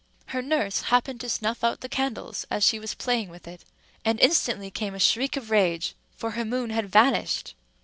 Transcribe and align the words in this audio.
Her 0.29 0.41
nurse 0.41 0.81
happened 0.81 1.21
to 1.21 1.29
snuff 1.29 1.63
out 1.63 1.81
the 1.81 1.87
candles 1.87 2.43
as 2.49 2.63
she 2.63 2.79
was 2.79 2.95
playing 2.95 3.29
with 3.29 3.47
it; 3.47 3.63
and 4.03 4.19
instantly 4.19 4.71
came 4.71 4.95
a 4.95 4.99
shriek 4.99 5.37
of 5.37 5.51
rage, 5.51 5.93
for 6.15 6.31
her 6.31 6.43
moon 6.43 6.71
had 6.71 6.89
vanished. 6.89 7.53